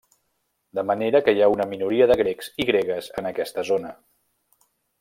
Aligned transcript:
De 0.77 0.83
manera 0.91 1.19
que 1.27 1.35
hi 1.37 1.43
ha 1.43 1.49
una 1.55 1.67
minoria 1.73 2.07
de 2.13 2.17
grecs 2.23 2.49
i 2.65 2.67
gregues 2.71 3.11
en 3.23 3.31
aquesta 3.33 3.67
zona. 3.69 3.93